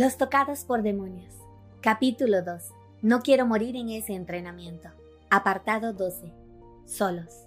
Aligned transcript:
Los 0.00 0.16
tocados 0.16 0.64
por 0.64 0.80
demonios. 0.80 1.34
Capítulo 1.82 2.42
2. 2.42 2.70
No 3.02 3.20
quiero 3.20 3.44
morir 3.44 3.76
en 3.76 3.90
ese 3.90 4.14
entrenamiento. 4.14 4.88
Apartado 5.28 5.92
12. 5.92 6.32
Solos. 6.86 7.46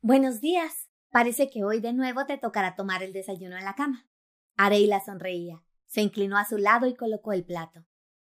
Buenos 0.00 0.40
días. 0.40 0.88
Parece 1.10 1.50
que 1.50 1.62
hoy 1.62 1.80
de 1.80 1.92
nuevo 1.92 2.24
te 2.24 2.38
tocará 2.38 2.74
tomar 2.74 3.02
el 3.02 3.12
desayuno 3.12 3.58
en 3.58 3.66
la 3.66 3.74
cama. 3.74 4.08
Areila 4.56 5.04
sonreía. 5.04 5.62
Se 5.84 6.00
inclinó 6.00 6.38
a 6.38 6.46
su 6.46 6.56
lado 6.56 6.86
y 6.86 6.94
colocó 6.94 7.34
el 7.34 7.44
plato. 7.44 7.84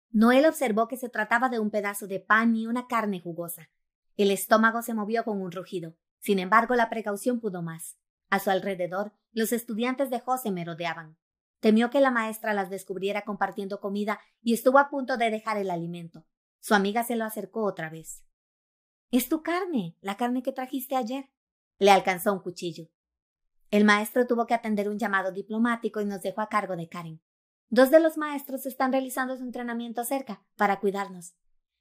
Noel 0.09 0.47
observó 0.47 0.87
que 0.87 0.97
se 0.97 1.09
trataba 1.09 1.49
de 1.49 1.59
un 1.59 1.69
pedazo 1.69 2.07
de 2.07 2.21
pan 2.21 2.55
y 2.55 2.65
una 2.65 2.87
carne 2.87 3.21
jugosa. 3.21 3.69
El 4.17 4.31
estómago 4.31 4.81
se 4.81 4.95
movió 4.95 5.23
con 5.25 5.39
un 5.39 5.51
rugido. 5.51 5.95
Sin 6.17 6.39
embargo, 6.39 6.73
la 6.73 6.89
precaución 6.89 7.39
pudo 7.39 7.61
más. 7.61 7.99
A 8.31 8.39
su 8.39 8.49
alrededor, 8.49 9.13
los 9.31 9.53
estudiantes 9.53 10.09
de 10.09 10.19
José 10.19 10.49
merodeaban. 10.49 11.17
Temió 11.63 11.89
que 11.89 12.01
la 12.01 12.11
maestra 12.11 12.53
las 12.53 12.69
descubriera 12.69 13.21
compartiendo 13.21 13.79
comida 13.79 14.19
y 14.41 14.53
estuvo 14.53 14.79
a 14.79 14.89
punto 14.89 15.15
de 15.15 15.31
dejar 15.31 15.55
el 15.55 15.71
alimento. 15.71 16.25
Su 16.59 16.75
amiga 16.75 17.05
se 17.05 17.15
lo 17.15 17.23
acercó 17.23 17.63
otra 17.63 17.89
vez. 17.89 18.25
Es 19.11 19.29
tu 19.29 19.43
carne, 19.43 19.95
la 20.01 20.17
carne 20.17 20.43
que 20.43 20.51
trajiste 20.51 20.97
ayer. 20.97 21.31
Le 21.79 21.89
alcanzó 21.89 22.33
un 22.33 22.41
cuchillo. 22.41 22.89
El 23.71 23.85
maestro 23.85 24.27
tuvo 24.27 24.45
que 24.45 24.53
atender 24.53 24.89
un 24.89 24.99
llamado 24.99 25.31
diplomático 25.31 26.01
y 26.01 26.05
nos 26.05 26.21
dejó 26.21 26.41
a 26.41 26.49
cargo 26.49 26.75
de 26.75 26.89
Karen. 26.89 27.21
Dos 27.69 27.91
de 27.91 28.01
los 28.01 28.17
maestros 28.17 28.65
están 28.65 28.91
realizando 28.91 29.37
su 29.37 29.43
entrenamiento 29.43 30.03
cerca 30.03 30.45
para 30.57 30.81
cuidarnos. 30.81 31.33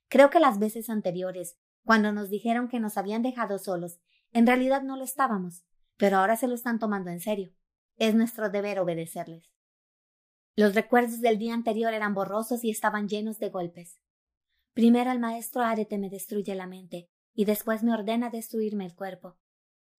Creo 0.07 0.31
que 0.31 0.39
las 0.39 0.61
veces 0.61 0.91
anteriores, 0.91 1.59
cuando 1.85 2.13
nos 2.13 2.31
dijeron 2.31 2.69
que 2.69 2.79
nos 2.79 2.99
habían 2.99 3.23
dejado 3.23 3.59
solos, 3.59 3.99
en 4.31 4.47
realidad 4.47 4.83
no 4.83 4.97
lo 4.97 5.03
estábamos, 5.03 5.65
pero 5.97 6.19
ahora 6.19 6.37
se 6.37 6.47
lo 6.47 6.55
están 6.55 6.79
tomando 6.79 7.11
en 7.11 7.19
serio. 7.19 7.53
Es 7.97 8.15
nuestro 8.15 8.49
deber 8.49 8.79
obedecerles. 8.79 9.53
Los 10.55 10.75
recuerdos 10.75 11.21
del 11.23 11.39
día 11.39 11.55
anterior 11.55 11.95
eran 11.95 12.13
borrosos 12.13 12.63
y 12.63 12.71
estaban 12.71 13.09
llenos 13.09 13.39
de 13.39 13.49
golpes. 13.49 13.99
Primero 14.75 15.11
el 15.11 15.19
maestro 15.19 15.63
Arete 15.63 15.97
me 15.99 16.11
destruye 16.11 16.55
la 16.55 16.67
mente 16.67 17.09
y 17.35 17.47
después 17.47 17.83
me 17.83 17.95
ordena 17.95 18.29
destruirme 18.29 18.85
el 18.85 18.95
cuerpo. 18.95 19.39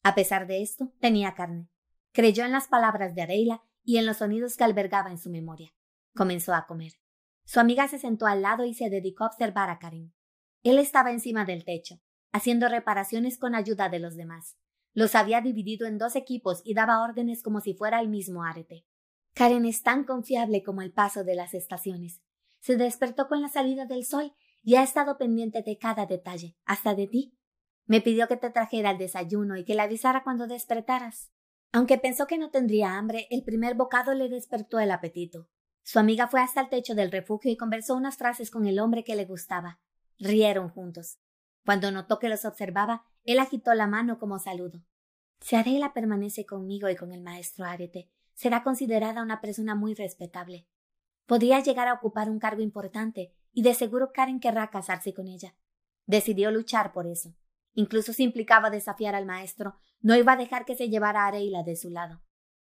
A 0.03 0.13
pesar 0.13 0.45
de 0.45 0.61
esto, 0.61 0.93
tenía 0.99 1.33
carne. 1.33 1.69
Creyó 2.11 2.45
en 2.45 2.51
las 2.51 2.67
palabras 2.67 3.15
de 3.15 3.23
Areila 3.23 3.63
y 3.83 3.97
en 3.97 4.05
los 4.05 4.17
sonidos 4.17 4.55
que 4.55 4.63
albergaba 4.63 5.09
en 5.09 5.17
su 5.17 5.31
memoria. 5.31 5.73
Comenzó 6.15 6.53
a 6.53 6.67
comer. 6.67 6.93
Su 7.45 7.59
amiga 7.59 7.87
se 7.87 7.97
sentó 7.97 8.27
al 8.27 8.43
lado 8.43 8.63
y 8.63 8.75
se 8.75 8.91
dedicó 8.91 9.23
a 9.23 9.27
observar 9.27 9.71
a 9.71 9.79
Karen. 9.79 10.13
Él 10.61 10.77
estaba 10.77 11.11
encima 11.11 11.45
del 11.45 11.65
techo, 11.65 11.99
haciendo 12.31 12.69
reparaciones 12.69 13.39
con 13.39 13.55
ayuda 13.55 13.89
de 13.89 13.99
los 13.99 14.15
demás. 14.15 14.55
Los 14.93 15.15
había 15.15 15.41
dividido 15.41 15.87
en 15.87 15.97
dos 15.97 16.15
equipos 16.15 16.61
y 16.63 16.75
daba 16.75 17.01
órdenes 17.01 17.41
como 17.41 17.59
si 17.59 17.73
fuera 17.73 17.99
el 17.99 18.09
mismo 18.09 18.43
Arete. 18.43 18.85
Karen 19.33 19.65
es 19.65 19.81
tan 19.81 20.03
confiable 20.03 20.63
como 20.63 20.81
el 20.81 20.91
paso 20.91 21.23
de 21.23 21.35
las 21.35 21.53
estaciones. 21.53 22.21
Se 22.59 22.77
despertó 22.77 23.27
con 23.27 23.41
la 23.41 23.49
salida 23.49 23.85
del 23.85 24.05
sol 24.05 24.33
y 24.61 24.75
ha 24.75 24.83
estado 24.83 25.17
pendiente 25.17 25.63
de 25.63 25.77
cada 25.77 26.05
detalle, 26.05 26.55
hasta 26.65 26.95
de 26.95 27.07
ti. 27.07 27.37
Me 27.85 27.99
pidió 27.99 28.27
que 28.27 28.37
te 28.37 28.49
trajera 28.49 28.91
el 28.91 28.97
desayuno 28.97 29.57
y 29.57 29.65
que 29.65 29.75
la 29.75 29.83
avisara 29.83 30.23
cuando 30.23 30.47
despertaras. 30.47 31.31
Aunque 31.71 31.97
pensó 31.97 32.27
que 32.27 32.37
no 32.37 32.51
tendría 32.51 32.97
hambre, 32.97 33.27
el 33.31 33.43
primer 33.43 33.75
bocado 33.75 34.13
le 34.13 34.29
despertó 34.29 34.79
el 34.79 34.91
apetito. 34.91 35.49
Su 35.81 35.99
amiga 35.99 36.27
fue 36.27 36.39
hasta 36.39 36.61
el 36.61 36.69
techo 36.69 36.95
del 36.95 37.11
refugio 37.11 37.51
y 37.51 37.57
conversó 37.57 37.95
unas 37.95 38.15
frases 38.17 38.51
con 38.51 38.67
el 38.67 38.79
hombre 38.79 39.03
que 39.03 39.15
le 39.15 39.25
gustaba. 39.25 39.81
Rieron 40.19 40.69
juntos. 40.69 41.17
Cuando 41.65 41.91
notó 41.91 42.19
que 42.19 42.29
los 42.29 42.45
observaba, 42.45 43.03
él 43.23 43.39
agitó 43.39 43.73
la 43.73 43.87
mano 43.87 44.19
como 44.19 44.39
saludo. 44.39 44.83
Si 45.41 45.55
Adela 45.55 45.93
permanece 45.93 46.45
conmigo 46.45 46.87
y 46.89 46.95
con 46.95 47.11
el 47.11 47.21
maestro 47.21 47.65
Arete, 47.65 48.09
será 48.33 48.63
considerada 48.63 49.21
una 49.21 49.41
persona 49.41 49.75
muy 49.75 49.93
respetable. 49.93 50.67
Podría 51.25 51.59
llegar 51.61 51.87
a 51.87 51.93
ocupar 51.93 52.29
un 52.29 52.39
cargo 52.39 52.61
importante 52.61 53.33
y 53.53 53.61
de 53.61 53.73
seguro 53.73 54.11
Karen 54.13 54.39
querrá 54.39 54.69
casarse 54.69 55.13
con 55.13 55.27
ella. 55.27 55.55
Decidió 56.05 56.51
luchar 56.51 56.91
por 56.91 57.07
eso. 57.07 57.35
Incluso 57.73 58.13
si 58.13 58.23
implicaba 58.23 58.69
desafiar 58.69 59.15
al 59.15 59.25
maestro, 59.25 59.75
no 60.01 60.15
iba 60.15 60.33
a 60.33 60.37
dejar 60.37 60.65
que 60.65 60.75
se 60.75 60.89
llevara 60.89 61.23
a 61.23 61.27
Areila 61.27 61.63
de 61.63 61.75
su 61.75 61.89
lado. 61.89 62.21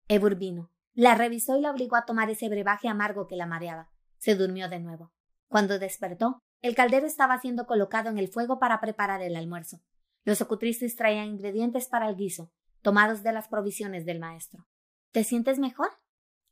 Ebur 0.08 0.36
vino, 0.36 0.72
la 0.94 1.16
revisó 1.16 1.58
y 1.58 1.62
la 1.62 1.72
obligó 1.72 1.96
a 1.96 2.06
tomar 2.06 2.30
ese 2.30 2.50
brebaje 2.50 2.88
amargo 2.88 3.28
que 3.28 3.36
la 3.36 3.48
mareaba. 3.48 3.90
Se 4.18 4.36
durmió 4.36 4.70
de 4.70 4.80
nuevo. 4.80 5.12
Cuando 5.48 5.80
despertó, 5.80 6.40
el 6.62 6.76
caldero 6.76 7.08
estaba 7.08 7.40
siendo 7.40 7.66
colocado 7.66 8.10
en 8.10 8.18
el 8.18 8.28
fuego 8.28 8.60
para 8.60 8.80
preparar 8.80 9.22
el 9.22 9.36
almuerzo. 9.36 9.82
Los 10.24 10.42
ocutristas 10.42 10.96
traían 10.96 11.28
ingredientes 11.28 11.88
para 11.88 12.08
el 12.08 12.16
guiso, 12.16 12.52
tomados 12.82 13.24
de 13.24 13.34
las 13.34 13.48
provisiones 13.48 14.06
del 14.06 14.20
maestro. 14.20 14.68
¿Te 15.14 15.24
sientes 15.24 15.60
mejor? 15.60 15.90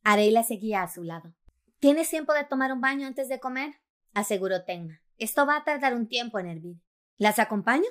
Areila 0.04 0.44
seguía 0.44 0.84
a 0.84 0.88
su 0.88 1.04
lado. 1.04 1.34
¿Tienes 1.80 2.12
tiempo 2.12 2.32
de 2.32 2.44
tomar 2.44 2.72
un 2.72 2.80
baño 2.80 3.08
antes 3.08 3.28
de 3.28 3.40
comer? 3.40 3.74
aseguró 4.14 4.64
Tenma. 4.64 5.02
Esto 5.18 5.48
va 5.48 5.58
a 5.58 5.64
tardar 5.64 5.96
un 5.96 6.08
tiempo 6.08 6.38
en 6.38 6.46
hervir. 6.46 6.78
¿Las 7.18 7.40
acompaño? 7.40 7.88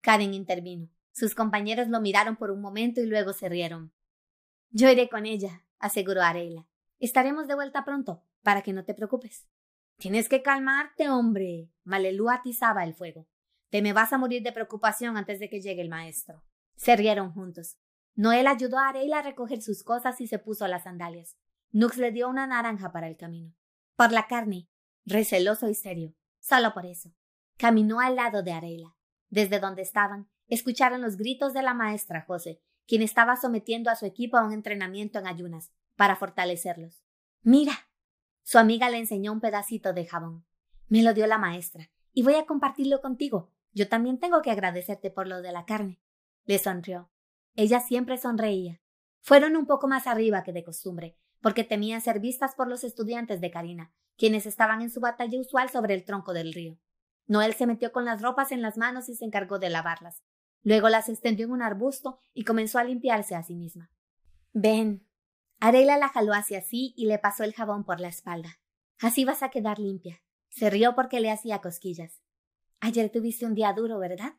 Karen 0.00 0.34
intervino. 0.34 0.88
Sus 1.12 1.36
compañeros 1.36 1.86
lo 1.86 2.00
miraron 2.00 2.34
por 2.34 2.50
un 2.50 2.60
momento 2.60 3.00
y 3.00 3.06
luego 3.06 3.32
se 3.32 3.48
rieron. 3.48 3.92
Yo 4.70 4.90
iré 4.90 5.08
con 5.08 5.24
ella, 5.24 5.64
aseguró 5.78 6.20
Areila. 6.20 6.66
Estaremos 6.98 7.46
de 7.46 7.54
vuelta 7.54 7.84
pronto, 7.84 8.24
para 8.42 8.62
que 8.62 8.72
no 8.72 8.84
te 8.84 8.94
preocupes. 8.94 9.46
Tienes 9.98 10.28
que 10.28 10.42
calmarte, 10.42 11.08
hombre. 11.10 11.70
Malelú 11.84 12.28
atizaba 12.28 12.82
el 12.82 12.94
fuego. 12.94 13.28
Te 13.70 13.82
me 13.82 13.92
vas 13.92 14.12
a 14.12 14.18
morir 14.18 14.42
de 14.42 14.50
preocupación 14.50 15.16
antes 15.16 15.38
de 15.38 15.48
que 15.48 15.60
llegue 15.60 15.82
el 15.82 15.88
maestro. 15.88 16.42
Se 16.74 16.96
rieron 16.96 17.32
juntos. 17.32 17.78
Noel 18.18 18.48
ayudó 18.48 18.80
a 18.80 18.88
Areila 18.88 19.20
a 19.20 19.22
recoger 19.22 19.62
sus 19.62 19.84
cosas 19.84 20.20
y 20.20 20.26
se 20.26 20.40
puso 20.40 20.66
las 20.66 20.82
sandalias. 20.82 21.36
Nux 21.70 21.98
le 21.98 22.10
dio 22.10 22.28
una 22.28 22.48
naranja 22.48 22.90
para 22.90 23.06
el 23.06 23.16
camino. 23.16 23.54
Por 23.94 24.10
la 24.10 24.26
carne, 24.26 24.68
receloso 25.06 25.68
y 25.68 25.76
serio, 25.76 26.16
solo 26.40 26.74
por 26.74 26.84
eso. 26.84 27.14
Caminó 27.58 28.00
al 28.00 28.16
lado 28.16 28.42
de 28.42 28.50
Areila. 28.50 28.96
Desde 29.30 29.60
donde 29.60 29.82
estaban, 29.82 30.28
escucharon 30.48 31.00
los 31.00 31.16
gritos 31.16 31.54
de 31.54 31.62
la 31.62 31.74
maestra 31.74 32.24
José, 32.26 32.60
quien 32.88 33.02
estaba 33.02 33.36
sometiendo 33.36 33.88
a 33.88 33.94
su 33.94 34.04
equipo 34.04 34.36
a 34.36 34.44
un 34.44 34.52
entrenamiento 34.52 35.20
en 35.20 35.28
ayunas, 35.28 35.70
para 35.94 36.16
fortalecerlos. 36.16 37.04
Mira. 37.42 37.88
Su 38.42 38.58
amiga 38.58 38.90
le 38.90 38.98
enseñó 38.98 39.32
un 39.32 39.40
pedacito 39.40 39.92
de 39.92 40.06
jabón. 40.06 40.44
Me 40.88 41.04
lo 41.04 41.14
dio 41.14 41.28
la 41.28 41.38
maestra, 41.38 41.88
y 42.12 42.24
voy 42.24 42.34
a 42.34 42.46
compartirlo 42.46 43.00
contigo. 43.00 43.52
Yo 43.74 43.88
también 43.88 44.18
tengo 44.18 44.42
que 44.42 44.50
agradecerte 44.50 45.12
por 45.12 45.28
lo 45.28 45.40
de 45.40 45.52
la 45.52 45.66
carne. 45.66 46.00
Le 46.46 46.58
sonrió. 46.58 47.12
Ella 47.58 47.80
siempre 47.80 48.18
sonreía. 48.18 48.80
Fueron 49.20 49.56
un 49.56 49.66
poco 49.66 49.88
más 49.88 50.06
arriba 50.06 50.44
que 50.44 50.52
de 50.52 50.62
costumbre, 50.62 51.18
porque 51.40 51.64
temían 51.64 52.00
ser 52.00 52.20
vistas 52.20 52.54
por 52.54 52.68
los 52.68 52.84
estudiantes 52.84 53.40
de 53.40 53.50
Karina, 53.50 53.92
quienes 54.16 54.46
estaban 54.46 54.80
en 54.80 54.90
su 54.90 55.00
batalla 55.00 55.40
usual 55.40 55.68
sobre 55.68 55.94
el 55.94 56.04
tronco 56.04 56.34
del 56.34 56.52
río. 56.52 56.78
Noel 57.26 57.54
se 57.54 57.66
metió 57.66 57.90
con 57.90 58.04
las 58.04 58.22
ropas 58.22 58.52
en 58.52 58.62
las 58.62 58.78
manos 58.78 59.08
y 59.08 59.16
se 59.16 59.24
encargó 59.24 59.58
de 59.58 59.70
lavarlas. 59.70 60.22
Luego 60.62 60.88
las 60.88 61.08
extendió 61.08 61.46
en 61.46 61.50
un 61.50 61.62
arbusto 61.62 62.20
y 62.32 62.44
comenzó 62.44 62.78
a 62.78 62.84
limpiarse 62.84 63.34
a 63.34 63.42
sí 63.42 63.56
misma. 63.56 63.90
Ven. 64.52 65.04
Arela 65.58 65.98
la 65.98 66.10
jaló 66.10 66.34
hacia 66.34 66.62
sí 66.62 66.94
y 66.96 67.06
le 67.06 67.18
pasó 67.18 67.42
el 67.42 67.54
jabón 67.54 67.82
por 67.82 67.98
la 67.98 68.06
espalda. 68.06 68.60
Así 69.00 69.24
vas 69.24 69.42
a 69.42 69.48
quedar 69.48 69.80
limpia. 69.80 70.22
Se 70.48 70.70
rió 70.70 70.94
porque 70.94 71.18
le 71.18 71.32
hacía 71.32 71.60
cosquillas. 71.60 72.22
Ayer 72.78 73.10
tuviste 73.10 73.46
un 73.46 73.56
día 73.56 73.72
duro, 73.72 73.98
¿verdad? 73.98 74.34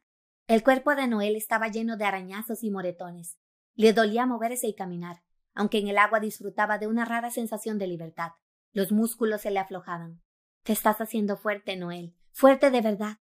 El 0.50 0.64
cuerpo 0.64 0.96
de 0.96 1.06
Noel 1.06 1.36
estaba 1.36 1.68
lleno 1.68 1.96
de 1.96 2.06
arañazos 2.06 2.64
y 2.64 2.72
moretones. 2.72 3.38
Le 3.76 3.94
dolía 3.94 4.26
moverse 4.26 4.66
y 4.66 4.74
caminar, 4.74 5.22
aunque 5.54 5.78
en 5.78 5.88
el 5.90 6.00
agua 6.00 6.20
disfrutaba 6.20 6.80
de 6.80 6.88
una 6.88 7.06
rara 7.06 7.30
sensación 7.30 7.78
de 7.78 7.86
libertad. 7.86 8.32
Los 8.72 8.92
músculos 8.92 9.42
se 9.42 9.52
le 9.52 9.60
aflojaban. 9.60 10.24
Te 10.64 10.74
estás 10.74 11.02
haciendo 11.02 11.38
fuerte, 11.38 11.76
Noel. 11.76 12.16
Fuerte 12.32 12.72
de 12.72 12.82
verdad. 12.82 13.18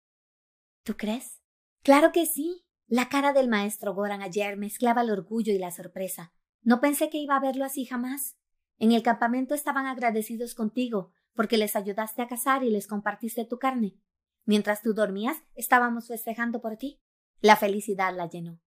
¿Tú 0.82 0.98
crees? 0.98 1.40
Claro 1.82 2.12
que 2.12 2.26
sí. 2.26 2.66
La 2.88 3.08
cara 3.08 3.32
del 3.32 3.48
maestro 3.48 3.94
Goran 3.94 4.20
ayer 4.20 4.58
mezclaba 4.58 5.00
el 5.00 5.08
orgullo 5.08 5.54
y 5.54 5.58
la 5.58 5.70
sorpresa. 5.70 6.34
No 6.60 6.82
pensé 6.82 7.08
que 7.08 7.16
iba 7.16 7.36
a 7.36 7.40
verlo 7.40 7.64
así 7.64 7.86
jamás. 7.86 8.36
En 8.76 8.92
el 8.92 9.02
campamento 9.02 9.54
estaban 9.54 9.86
agradecidos 9.86 10.54
contigo, 10.54 11.10
porque 11.32 11.56
les 11.56 11.74
ayudaste 11.74 12.20
a 12.20 12.28
cazar 12.28 12.64
y 12.64 12.68
les 12.68 12.86
compartiste 12.86 13.46
tu 13.46 13.58
carne. 13.58 13.96
Mientras 14.44 14.82
tú 14.82 14.92
dormías, 14.92 15.38
estábamos 15.54 16.08
festejando 16.08 16.60
por 16.60 16.76
ti. 16.76 17.00
La 17.40 17.56
felicidad 17.56 18.14
la 18.14 18.28
llenó. 18.28 18.60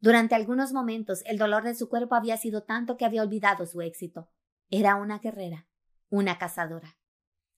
Durante 0.00 0.34
algunos 0.34 0.72
momentos 0.72 1.22
el 1.26 1.36
dolor 1.36 1.62
de 1.62 1.74
su 1.74 1.88
cuerpo 1.88 2.14
había 2.14 2.36
sido 2.36 2.62
tanto 2.62 2.96
que 2.96 3.04
había 3.04 3.22
olvidado 3.22 3.66
su 3.66 3.82
éxito. 3.82 4.30
Era 4.70 4.96
una 4.96 5.18
guerrera, 5.18 5.66
una 6.08 6.38
cazadora. 6.38 6.96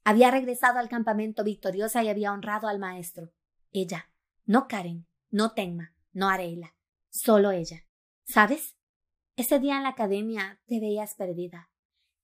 Había 0.05 0.31
regresado 0.31 0.79
al 0.79 0.89
campamento 0.89 1.45
victoriosa 1.45 2.03
y 2.03 2.09
había 2.09 2.33
honrado 2.33 2.67
al 2.67 2.81
maestro. 2.81 3.33
Ella, 3.71 4.11
no 4.45 4.67
Karen, 4.67 5.07
no 5.31 5.53
Tenma, 5.53 5.95
no 6.13 6.29
Areila, 6.29 6.75
solo 7.11 7.53
ella. 7.53 7.87
¿Sabes? 8.25 8.77
Ese 9.37 9.61
día 9.61 9.77
en 9.77 9.85
la 9.85 9.91
academia 9.91 10.61
te 10.67 10.81
veías 10.81 11.15
perdida. 11.15 11.71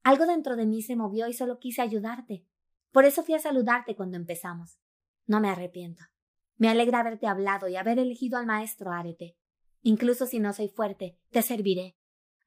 Algo 0.03 0.27
dentro 0.27 0.57
de 0.57 0.67
mí 0.67 0.83
se 0.83 0.97
movió 0.97 1.29
y 1.29 1.33
solo 1.33 1.59
quise 1.59 1.83
ayudarte. 1.83 2.45
Por 2.91 3.05
eso 3.05 3.23
fui 3.23 3.35
a 3.35 3.39
saludarte 3.39 3.95
cuando 3.95 4.17
empezamos. 4.17 4.79
No 5.27 5.41
me 5.41 5.49
arrepiento. 5.49 6.03
Me 6.59 6.69
alegra 6.69 7.01
haberte 7.01 7.27
hablado 7.27 7.69
y 7.69 7.77
haber 7.77 7.99
elegido 7.99 8.39
al 8.39 8.47
maestro 8.47 8.93
Arete. 8.93 9.37
Incluso 9.83 10.27
si 10.27 10.41
no 10.41 10.53
soy 10.53 10.69
fuerte, 10.69 11.19
te 11.31 11.43
serviré. 11.43 11.97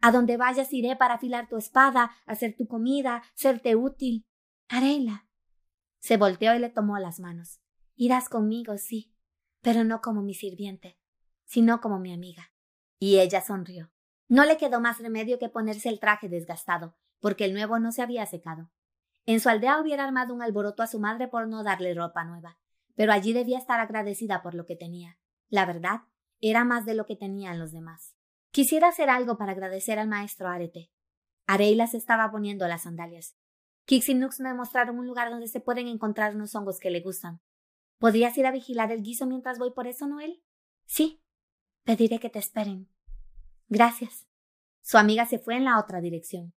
A 0.01 0.11
donde 0.11 0.37
vayas 0.37 0.73
iré 0.73 0.95
para 0.95 1.15
afilar 1.15 1.47
tu 1.47 1.57
espada, 1.57 2.11
hacer 2.25 2.55
tu 2.55 2.67
comida, 2.67 3.23
serte 3.33 3.75
útil. 3.75 4.25
Areila. 4.67 5.27
Se 5.99 6.17
volteó 6.17 6.53
y 6.55 6.59
le 6.59 6.69
tomó 6.69 6.97
las 6.99 7.19
manos. 7.19 7.61
Irás 7.95 8.27
conmigo, 8.27 8.77
sí, 8.77 9.13
pero 9.61 9.83
no 9.83 10.01
como 10.01 10.21
mi 10.21 10.33
sirviente, 10.33 10.97
sino 11.45 11.79
como 11.79 11.99
mi 11.99 12.13
amiga. 12.13 12.51
Y 12.99 13.19
ella 13.19 13.41
sonrió. 13.41 13.91
No 14.27 14.45
le 14.45 14.57
quedó 14.57 14.81
más 14.81 14.99
remedio 14.99 15.39
que 15.39 15.49
ponerse 15.49 15.89
el 15.89 15.99
traje 15.99 16.29
desgastado, 16.29 16.95
porque 17.19 17.45
el 17.45 17.53
nuevo 17.53 17.79
no 17.79 17.91
se 17.91 18.01
había 18.01 18.25
secado. 18.25 18.71
En 19.25 19.39
su 19.39 19.49
aldea 19.49 19.79
hubiera 19.79 20.03
armado 20.03 20.33
un 20.33 20.41
alboroto 20.41 20.83
a 20.83 20.87
su 20.87 20.99
madre 20.99 21.27
por 21.27 21.47
no 21.47 21.63
darle 21.63 21.93
ropa 21.93 22.23
nueva, 22.23 22.57
pero 22.95 23.13
allí 23.13 23.33
debía 23.33 23.57
estar 23.57 23.79
agradecida 23.79 24.41
por 24.41 24.53
lo 24.53 24.65
que 24.65 24.75
tenía. 24.75 25.17
La 25.49 25.65
verdad, 25.65 26.01
era 26.39 26.63
más 26.63 26.85
de 26.85 26.95
lo 26.95 27.05
que 27.05 27.15
tenían 27.15 27.59
los 27.59 27.71
demás. 27.71 28.15
Quisiera 28.51 28.89
hacer 28.89 29.09
algo 29.09 29.38
para 29.38 29.53
agradecer 29.53 29.99
al 29.99 30.07
maestro 30.07 30.47
Arete. 30.47 30.91
Areila 31.47 31.88
se 31.88 31.97
estaba 31.97 32.31
poniendo 32.31 32.67
las 32.67 32.83
sandalias. 32.83 33.35
Kix 33.85 34.09
y 34.09 34.15
Nux 34.15 34.39
me 34.39 34.53
mostraron 34.53 34.99
un 34.99 35.07
lugar 35.07 35.29
donde 35.29 35.47
se 35.47 35.59
pueden 35.59 35.88
encontrar 35.88 36.35
unos 36.35 36.55
hongos 36.55 36.79
que 36.79 36.91
le 36.91 37.01
gustan. 37.01 37.41
¿Podrías 37.97 38.38
ir 38.38 38.45
a 38.45 38.51
vigilar 38.51 38.91
el 38.91 39.03
guiso 39.03 39.25
mientras 39.27 39.59
voy 39.59 39.71
por 39.71 39.87
eso, 39.87 40.07
Noel? 40.07 40.41
Sí. 40.85 41.21
Pediré 41.83 42.19
que 42.19 42.29
te 42.29 42.39
esperen. 42.39 42.89
Gracias. 43.69 44.27
Su 44.81 44.97
amiga 44.97 45.25
se 45.25 45.39
fue 45.39 45.55
en 45.55 45.65
la 45.65 45.79
otra 45.79 46.01
dirección. 46.01 46.53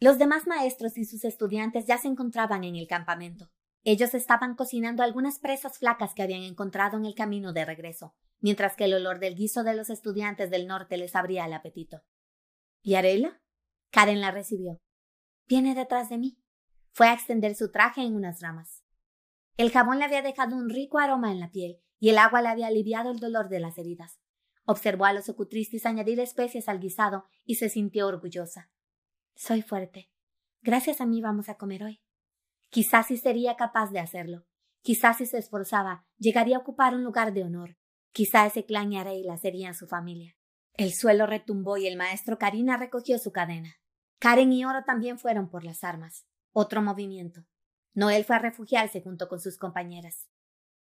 Los 0.00 0.18
demás 0.18 0.46
maestros 0.46 0.98
y 0.98 1.04
sus 1.04 1.24
estudiantes 1.24 1.86
ya 1.86 1.98
se 1.98 2.08
encontraban 2.08 2.64
en 2.64 2.76
el 2.76 2.86
campamento. 2.86 3.50
Ellos 3.84 4.14
estaban 4.14 4.54
cocinando 4.54 5.02
algunas 5.02 5.38
presas 5.38 5.78
flacas 5.78 6.14
que 6.14 6.22
habían 6.22 6.42
encontrado 6.42 6.96
en 6.96 7.04
el 7.04 7.14
camino 7.14 7.52
de 7.52 7.64
regreso, 7.64 8.14
mientras 8.40 8.76
que 8.76 8.84
el 8.84 8.94
olor 8.94 9.18
del 9.18 9.34
guiso 9.34 9.64
de 9.64 9.74
los 9.74 9.90
estudiantes 9.90 10.50
del 10.50 10.68
norte 10.68 10.96
les 10.96 11.16
abría 11.16 11.46
el 11.46 11.52
apetito. 11.52 12.02
¿Y 12.80 12.94
Arela? 12.94 13.42
Karen 13.90 14.20
la 14.20 14.30
recibió. 14.30 14.80
Viene 15.48 15.74
detrás 15.74 16.08
de 16.08 16.18
mí. 16.18 16.38
Fue 16.92 17.08
a 17.08 17.14
extender 17.14 17.54
su 17.54 17.70
traje 17.70 18.02
en 18.02 18.14
unas 18.14 18.40
ramas. 18.40 18.84
El 19.56 19.70
jabón 19.70 19.98
le 19.98 20.04
había 20.04 20.22
dejado 20.22 20.56
un 20.56 20.70
rico 20.70 20.98
aroma 20.98 21.32
en 21.32 21.40
la 21.40 21.50
piel 21.50 21.78
y 21.98 22.10
el 22.10 22.18
agua 22.18 22.42
le 22.42 22.48
había 22.48 22.68
aliviado 22.68 23.10
el 23.10 23.18
dolor 23.18 23.48
de 23.48 23.60
las 23.60 23.78
heridas. 23.78 24.20
Observó 24.64 25.06
a 25.06 25.12
los 25.12 25.28
ocutristis 25.28 25.86
añadir 25.86 26.20
especies 26.20 26.68
al 26.68 26.80
guisado 26.80 27.26
y 27.44 27.56
se 27.56 27.68
sintió 27.68 28.06
orgullosa. 28.06 28.70
Soy 29.34 29.62
fuerte. 29.62 30.10
Gracias 30.62 31.00
a 31.00 31.06
mí 31.06 31.20
vamos 31.20 31.48
a 31.48 31.56
comer 31.56 31.82
hoy. 31.82 32.00
Quizás 32.72 33.08
si 33.08 33.18
sería 33.18 33.54
capaz 33.56 33.90
de 33.90 34.00
hacerlo. 34.00 34.46
Quizás 34.80 35.18
si 35.18 35.26
se 35.26 35.36
esforzaba, 35.36 36.06
llegaría 36.16 36.56
a 36.56 36.60
ocupar 36.60 36.94
un 36.94 37.04
lugar 37.04 37.34
de 37.34 37.44
honor. 37.44 37.76
Quizá 38.12 38.46
ese 38.46 38.64
clan 38.64 38.90
y 38.94 38.98
Areila 38.98 39.36
serían 39.36 39.74
su 39.74 39.86
familia. 39.86 40.38
El 40.72 40.94
suelo 40.94 41.26
retumbó 41.26 41.76
y 41.76 41.86
el 41.86 41.98
maestro 41.98 42.38
Karina 42.38 42.78
recogió 42.78 43.18
su 43.18 43.30
cadena. 43.30 43.74
Karen 44.18 44.54
y 44.54 44.64
Oro 44.64 44.84
también 44.84 45.18
fueron 45.18 45.50
por 45.50 45.64
las 45.64 45.84
armas. 45.84 46.24
Otro 46.52 46.80
movimiento. 46.80 47.44
Noel 47.92 48.24
fue 48.24 48.36
a 48.36 48.38
refugiarse 48.38 49.02
junto 49.02 49.28
con 49.28 49.38
sus 49.38 49.58
compañeras. 49.58 50.30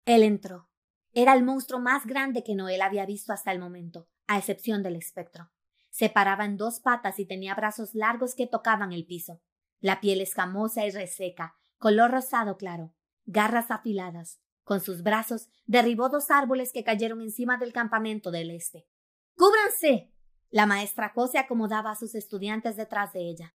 Él 0.07 0.23
entró. 0.23 0.71
Era 1.13 1.35
el 1.35 1.45
monstruo 1.45 1.81
más 1.81 2.07
grande 2.07 2.43
que 2.43 2.55
Noel 2.55 2.81
había 2.81 3.05
visto 3.05 3.35
hasta 3.35 3.53
el 3.53 3.59
momento, 3.59 4.09
a 4.27 4.39
excepción 4.39 4.83
del 4.83 4.97
espectro. 4.97 5.51
Se 5.91 6.09
paraba 6.09 6.47
en 6.47 6.57
dos 6.57 6.81
patas 6.81 7.19
y 7.19 7.27
tenía 7.27 7.55
brazos 7.55 7.95
largos 7.95 8.35
que 8.35 8.47
tocaban 8.47 8.95
el 8.95 9.05
piso. 9.05 9.43
La 9.81 10.01
piel 10.01 10.23
escamosa 10.23 10.87
y 10.87 10.91
reseca, 10.91 11.59
color 11.85 12.13
rosado 12.13 12.57
claro, 12.57 12.95
garras 13.27 13.71
afiladas, 13.71 14.41
con 14.63 14.81
sus 14.81 15.03
brazos 15.03 15.51
derribó 15.67 16.09
dos 16.09 16.31
árboles 16.31 16.73
que 16.73 16.83
cayeron 16.83 17.21
encima 17.21 17.59
del 17.59 17.75
campamento 17.75 18.31
del 18.31 18.53
este. 18.53 18.89
¡Cúbranse! 19.37 20.11
La 20.49 20.65
maestra 20.65 21.11
José 21.11 21.37
acomodaba 21.37 21.91
a 21.91 21.95
sus 21.95 22.15
estudiantes 22.15 22.77
detrás 22.77 23.13
de 23.13 23.29
ella. 23.29 23.55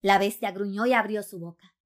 La 0.00 0.18
bestia 0.18 0.50
gruñó 0.50 0.84
y 0.84 0.94
abrió 0.94 1.22
su 1.22 1.38
boca. 1.38 1.76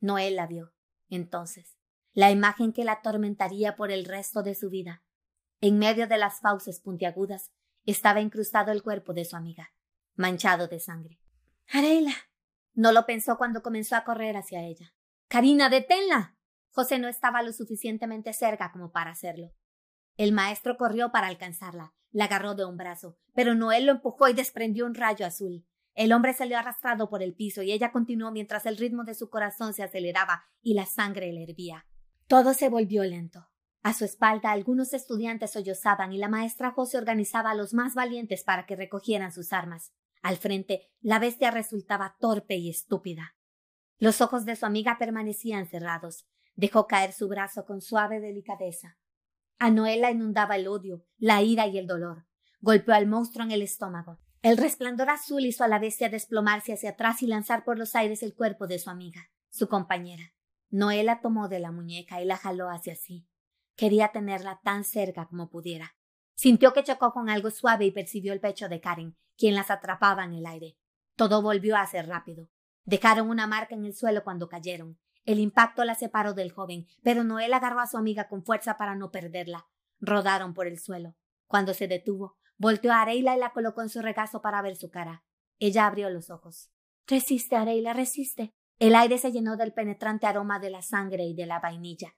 Noel 0.00 0.36
la 0.36 0.46
vio, 0.46 0.72
entonces, 1.10 1.76
la 2.14 2.30
imagen 2.30 2.72
que 2.72 2.84
la 2.84 2.92
atormentaría 2.92 3.76
por 3.76 3.90
el 3.90 4.06
resto 4.06 4.42
de 4.42 4.54
su 4.54 4.70
vida. 4.70 5.04
En 5.60 5.78
medio 5.78 6.08
de 6.08 6.16
las 6.16 6.40
fauces 6.40 6.80
puntiagudas 6.80 7.52
estaba 7.84 8.22
incrustado 8.22 8.72
el 8.72 8.82
cuerpo 8.82 9.12
de 9.12 9.26
su 9.26 9.36
amiga, 9.36 9.74
manchado 10.14 10.66
de 10.66 10.80
sangre. 10.80 11.20
Areila. 11.68 12.14
No 12.74 12.92
lo 12.92 13.06
pensó 13.06 13.38
cuando 13.38 13.62
comenzó 13.62 13.96
a 13.96 14.04
correr 14.04 14.36
hacia 14.36 14.62
ella. 14.62 14.92
Karina, 15.28 15.68
deténla. 15.68 16.36
José 16.70 16.98
no 16.98 17.08
estaba 17.08 17.42
lo 17.42 17.52
suficientemente 17.52 18.32
cerca 18.32 18.72
como 18.72 18.90
para 18.90 19.12
hacerlo. 19.12 19.52
El 20.16 20.32
maestro 20.32 20.76
corrió 20.76 21.12
para 21.12 21.28
alcanzarla, 21.28 21.94
la 22.10 22.24
agarró 22.24 22.54
de 22.54 22.64
un 22.64 22.76
brazo, 22.76 23.16
pero 23.34 23.54
Noel 23.54 23.86
lo 23.86 23.92
empujó 23.92 24.28
y 24.28 24.32
desprendió 24.32 24.86
un 24.86 24.94
rayo 24.94 25.24
azul. 25.24 25.64
El 25.94 26.12
hombre 26.12 26.34
salió 26.34 26.58
arrastrado 26.58 27.08
por 27.08 27.22
el 27.22 27.34
piso 27.34 27.62
y 27.62 27.70
ella 27.70 27.92
continuó 27.92 28.32
mientras 28.32 28.66
el 28.66 28.76
ritmo 28.76 29.04
de 29.04 29.14
su 29.14 29.30
corazón 29.30 29.72
se 29.72 29.84
aceleraba 29.84 30.44
y 30.60 30.74
la 30.74 30.86
sangre 30.86 31.32
le 31.32 31.44
hervía. 31.44 31.86
Todo 32.26 32.54
se 32.54 32.68
volvió 32.68 33.04
lento. 33.04 33.48
A 33.82 33.92
su 33.92 34.04
espalda 34.04 34.50
algunos 34.50 34.94
estudiantes 34.94 35.52
sollozaban 35.52 36.12
y 36.12 36.18
la 36.18 36.28
maestra 36.28 36.72
José 36.72 36.98
organizaba 36.98 37.50
a 37.50 37.54
los 37.54 37.74
más 37.74 37.94
valientes 37.94 38.42
para 38.42 38.66
que 38.66 38.76
recogieran 38.76 39.30
sus 39.30 39.52
armas. 39.52 39.92
Al 40.24 40.38
frente, 40.38 40.90
la 41.02 41.18
bestia 41.18 41.50
resultaba 41.50 42.16
torpe 42.18 42.56
y 42.56 42.70
estúpida. 42.70 43.36
Los 43.98 44.22
ojos 44.22 44.46
de 44.46 44.56
su 44.56 44.64
amiga 44.64 44.96
permanecían 44.98 45.66
cerrados. 45.66 46.26
Dejó 46.54 46.86
caer 46.86 47.12
su 47.12 47.28
brazo 47.28 47.66
con 47.66 47.82
suave 47.82 48.20
delicadeza. 48.20 48.96
A 49.58 49.70
Noel 49.70 50.00
la 50.00 50.10
inundaba 50.10 50.56
el 50.56 50.66
odio, 50.66 51.04
la 51.18 51.42
ira 51.42 51.66
y 51.66 51.76
el 51.76 51.86
dolor. 51.86 52.26
Golpeó 52.60 52.94
al 52.94 53.06
monstruo 53.06 53.44
en 53.44 53.50
el 53.50 53.60
estómago. 53.60 54.18
El 54.40 54.56
resplandor 54.56 55.10
azul 55.10 55.44
hizo 55.44 55.62
a 55.62 55.68
la 55.68 55.78
bestia 55.78 56.08
desplomarse 56.08 56.72
hacia 56.72 56.90
atrás 56.90 57.22
y 57.22 57.26
lanzar 57.26 57.62
por 57.62 57.76
los 57.76 57.94
aires 57.94 58.22
el 58.22 58.34
cuerpo 58.34 58.66
de 58.66 58.78
su 58.78 58.88
amiga, 58.88 59.30
su 59.50 59.68
compañera. 59.68 60.32
Noel 60.70 61.04
la 61.04 61.20
tomó 61.20 61.50
de 61.50 61.60
la 61.60 61.70
muñeca 61.70 62.22
y 62.22 62.24
la 62.24 62.38
jaló 62.38 62.70
hacia 62.70 62.96
sí. 62.96 63.28
Quería 63.76 64.08
tenerla 64.08 64.58
tan 64.64 64.84
cerca 64.84 65.26
como 65.26 65.50
pudiera. 65.50 65.96
Sintió 66.34 66.72
que 66.72 66.82
chocó 66.82 67.12
con 67.12 67.28
algo 67.28 67.50
suave 67.50 67.84
y 67.84 67.90
percibió 67.90 68.32
el 68.32 68.40
pecho 68.40 68.70
de 68.70 68.80
Karen, 68.80 69.18
quien 69.36 69.54
las 69.54 69.70
atrapaba 69.70 70.24
en 70.24 70.34
el 70.34 70.46
aire. 70.46 70.76
Todo 71.16 71.42
volvió 71.42 71.76
a 71.76 71.86
ser 71.86 72.08
rápido. 72.08 72.50
Dejaron 72.84 73.30
una 73.30 73.46
marca 73.46 73.74
en 73.74 73.84
el 73.84 73.94
suelo 73.94 74.24
cuando 74.24 74.48
cayeron. 74.48 74.98
El 75.24 75.38
impacto 75.38 75.84
la 75.84 75.94
separó 75.94 76.34
del 76.34 76.52
joven, 76.52 76.86
pero 77.02 77.24
Noel 77.24 77.54
agarró 77.54 77.80
a 77.80 77.86
su 77.86 77.96
amiga 77.96 78.28
con 78.28 78.44
fuerza 78.44 78.76
para 78.76 78.94
no 78.94 79.10
perderla. 79.10 79.66
Rodaron 80.00 80.52
por 80.52 80.66
el 80.66 80.78
suelo. 80.78 81.16
Cuando 81.46 81.72
se 81.72 81.88
detuvo, 81.88 82.36
volteó 82.58 82.92
a 82.92 83.02
Areila 83.02 83.36
y 83.36 83.38
la 83.40 83.52
colocó 83.52 83.80
en 83.82 83.88
su 83.88 84.02
regazo 84.02 84.42
para 84.42 84.60
ver 84.60 84.76
su 84.76 84.90
cara. 84.90 85.24
Ella 85.58 85.86
abrió 85.86 86.10
los 86.10 86.30
ojos. 86.30 86.70
Resiste, 87.06 87.56
Areila, 87.56 87.92
resiste. 87.92 88.54
El 88.78 88.94
aire 88.94 89.18
se 89.18 89.32
llenó 89.32 89.56
del 89.56 89.72
penetrante 89.72 90.26
aroma 90.26 90.58
de 90.58 90.70
la 90.70 90.82
sangre 90.82 91.24
y 91.24 91.34
de 91.34 91.46
la 91.46 91.60
vainilla. 91.60 92.16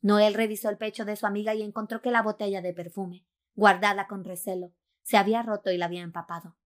Noel 0.00 0.34
revisó 0.34 0.68
el 0.68 0.76
pecho 0.76 1.04
de 1.04 1.16
su 1.16 1.26
amiga 1.26 1.54
y 1.54 1.62
encontró 1.62 2.02
que 2.02 2.10
la 2.10 2.22
botella 2.22 2.60
de 2.60 2.74
perfume, 2.74 3.24
guardada 3.54 4.06
con 4.06 4.22
recelo, 4.22 4.72
se 5.04 5.16
había 5.16 5.42
roto 5.42 5.70
y 5.70 5.78
la 5.78 5.86
había 5.86 6.02
empapado. 6.02 6.56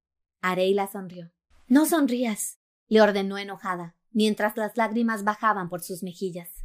Areila 0.41 0.87
sonrió. 0.87 1.31
No 1.67 1.85
sonrías, 1.85 2.59
le 2.87 3.03
ordenó 3.03 3.37
enojada 3.37 3.97
mientras 4.11 4.57
las 4.57 4.77
lágrimas 4.79 5.23
bajaban 5.23 5.69
por 5.69 5.83
sus 5.83 6.03
mejillas. 6.03 6.65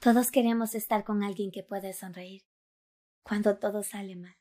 Todos 0.00 0.32
queremos 0.32 0.74
estar 0.74 1.04
con 1.04 1.22
alguien 1.22 1.52
que 1.52 1.62
puede 1.62 1.92
sonreír 1.92 2.42
cuando 3.22 3.58
todo 3.58 3.82
sale 3.82 4.16
mal. 4.16 4.36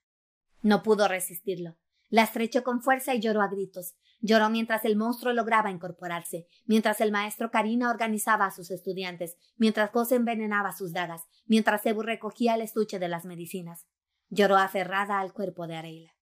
No 0.61 0.83
pudo 0.83 1.07
resistirlo. 1.07 1.77
La 2.09 2.23
estrechó 2.23 2.63
con 2.63 2.81
fuerza 2.81 3.13
y 3.13 3.19
lloró 3.19 3.41
a 3.41 3.47
gritos. 3.47 3.95
Lloró 4.19 4.49
mientras 4.49 4.83
el 4.83 4.95
monstruo 4.97 5.31
lograba 5.31 5.69
incorporarse, 5.69 6.47
mientras 6.65 6.99
el 7.01 7.11
maestro 7.11 7.51
Karina 7.51 7.91
organizaba 7.91 8.47
a 8.47 8.51
sus 8.51 8.71
estudiantes, 8.71 9.37
mientras 9.57 9.91
José 9.91 10.15
envenenaba 10.15 10.73
sus 10.73 10.91
dagas, 10.91 11.27
mientras 11.45 11.85
Ebu 11.85 12.01
recogía 12.01 12.55
el 12.55 12.61
estuche 12.61 12.99
de 12.99 13.07
las 13.07 13.25
medicinas. 13.25 13.85
Lloró 14.29 14.57
aferrada 14.57 15.19
al 15.19 15.33
cuerpo 15.33 15.67
de 15.67 15.75
Areila. 15.75 16.18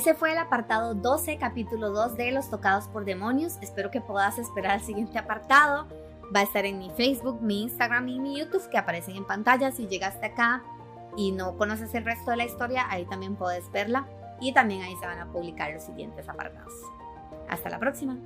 Ese 0.00 0.14
fue 0.14 0.32
el 0.32 0.38
apartado 0.38 0.94
12, 0.94 1.36
capítulo 1.36 1.90
2 1.90 2.16
de 2.16 2.32
Los 2.32 2.48
Tocados 2.48 2.88
por 2.88 3.04
Demonios. 3.04 3.58
Espero 3.60 3.90
que 3.90 4.00
puedas 4.00 4.38
esperar 4.38 4.76
el 4.76 4.80
siguiente 4.80 5.18
apartado. 5.18 5.88
Va 6.34 6.40
a 6.40 6.44
estar 6.44 6.64
en 6.64 6.78
mi 6.78 6.88
Facebook, 6.88 7.42
mi 7.42 7.64
Instagram 7.64 8.08
y 8.08 8.18
mi 8.18 8.38
YouTube 8.38 8.66
que 8.70 8.78
aparecen 8.78 9.16
en 9.16 9.26
pantalla. 9.26 9.70
Si 9.72 9.88
llegaste 9.88 10.24
acá 10.24 10.62
y 11.18 11.32
no 11.32 11.58
conoces 11.58 11.94
el 11.94 12.06
resto 12.06 12.30
de 12.30 12.38
la 12.38 12.46
historia, 12.46 12.86
ahí 12.88 13.04
también 13.04 13.36
puedes 13.36 13.70
verla. 13.72 14.08
Y 14.40 14.54
también 14.54 14.80
ahí 14.80 14.96
se 14.96 15.04
van 15.04 15.18
a 15.18 15.30
publicar 15.30 15.70
los 15.70 15.82
siguientes 15.82 16.26
apartados. 16.30 16.72
Hasta 17.50 17.68
la 17.68 17.78
próxima. 17.78 18.16